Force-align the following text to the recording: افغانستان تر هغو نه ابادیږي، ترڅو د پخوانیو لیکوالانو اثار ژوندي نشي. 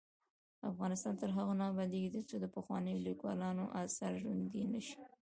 افغانستان 0.71 1.13
تر 1.21 1.29
هغو 1.37 1.53
نه 1.59 1.65
ابادیږي، 1.71 2.09
ترڅو 2.15 2.35
د 2.39 2.45
پخوانیو 2.55 3.03
لیکوالانو 3.07 3.65
اثار 3.83 4.13
ژوندي 4.21 4.63
نشي. 4.73 4.97